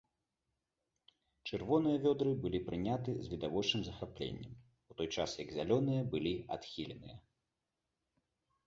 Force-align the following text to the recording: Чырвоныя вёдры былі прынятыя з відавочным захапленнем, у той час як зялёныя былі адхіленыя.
Чырвоныя 1.49 1.97
вёдры 2.05 2.31
былі 2.45 2.59
прынятыя 2.69 3.17
з 3.27 3.35
відавочным 3.35 3.81
захапленнем, 3.89 4.53
у 4.95 4.99
той 5.03 5.07
час 5.19 5.29
як 5.45 5.49
зялёныя 5.59 6.01
былі 6.17 6.33
адхіленыя. 6.59 7.17